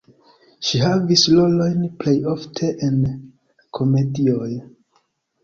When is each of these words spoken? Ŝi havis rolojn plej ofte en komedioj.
Ŝi 0.69 0.79
havis 0.83 1.25
rolojn 1.33 1.83
plej 1.99 2.15
ofte 2.33 2.71
en 2.89 2.97
komedioj. 3.79 4.51